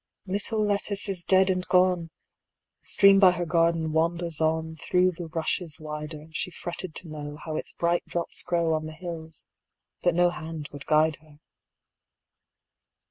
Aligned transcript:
Little 0.25 0.65
Lettice 0.65 1.07
is 1.09 1.23
dead 1.23 1.51
and 1.51 1.63
gone! 1.67 2.09
The 2.81 2.87
stream 2.87 3.19
by 3.19 3.33
her 3.33 3.45
garden 3.45 3.91
wanders 3.91 4.39
onThrough 4.39 5.15
the 5.17 5.27
rushes 5.27 5.79
wider; 5.79 6.25
She 6.31 6.49
fretted 6.49 6.95
to 6.95 7.07
knowHow 7.07 7.55
its 7.59 7.73
bright 7.73 8.03
drops 8.07 8.41
growOn 8.43 8.87
the 8.87 8.93
hills, 8.93 9.45
but 10.01 10.15
no 10.15 10.31
hand 10.31 10.69
would 10.71 10.87
guide 10.87 11.17
her. 11.17 11.37